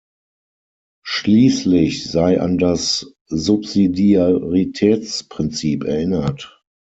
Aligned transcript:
Schließlich 1.05 2.09
sei 2.09 2.39
an 2.41 2.57
das 2.57 3.13
Subsidiaritätsprinzip 3.27 5.83
erinnert. 5.83 6.63